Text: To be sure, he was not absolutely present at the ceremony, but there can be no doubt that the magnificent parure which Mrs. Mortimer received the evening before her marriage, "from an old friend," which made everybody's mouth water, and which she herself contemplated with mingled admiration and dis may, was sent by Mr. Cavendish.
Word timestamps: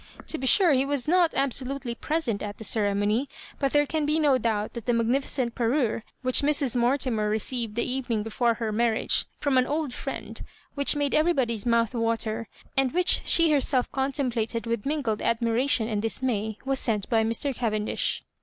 To 0.29 0.39
be 0.39 0.47
sure, 0.47 0.73
he 0.73 0.83
was 0.83 1.07
not 1.07 1.35
absolutely 1.35 1.93
present 1.93 2.41
at 2.41 2.57
the 2.57 2.63
ceremony, 2.63 3.29
but 3.59 3.71
there 3.71 3.85
can 3.85 4.03
be 4.03 4.17
no 4.17 4.39
doubt 4.39 4.73
that 4.73 4.87
the 4.87 4.95
magnificent 4.95 5.53
parure 5.53 6.01
which 6.23 6.41
Mrs. 6.41 6.75
Mortimer 6.75 7.29
received 7.29 7.75
the 7.75 7.83
evening 7.83 8.23
before 8.23 8.55
her 8.55 8.71
marriage, 8.71 9.25
"from 9.37 9.59
an 9.59 9.67
old 9.67 9.93
friend," 9.93 10.41
which 10.73 10.95
made 10.95 11.13
everybody's 11.13 11.67
mouth 11.67 11.93
water, 11.93 12.47
and 12.75 12.93
which 12.93 13.21
she 13.25 13.51
herself 13.51 13.91
contemplated 13.91 14.65
with 14.65 14.87
mingled 14.87 15.21
admiration 15.21 15.87
and 15.87 16.01
dis 16.01 16.23
may, 16.23 16.57
was 16.65 16.79
sent 16.79 17.07
by 17.07 17.23
Mr. 17.23 17.53
Cavendish. 17.53 18.23